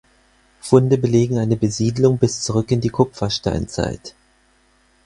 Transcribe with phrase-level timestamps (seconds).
[0.61, 4.15] Funde belegen eine Besiedlung bis zurück in die Kupfersteinzeit.